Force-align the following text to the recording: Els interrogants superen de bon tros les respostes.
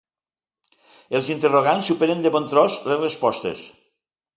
Els 1.21 1.29
interrogants 1.35 1.93
superen 1.93 2.27
de 2.27 2.35
bon 2.39 2.51
tros 2.57 2.83
les 2.91 3.07
respostes. 3.09 3.69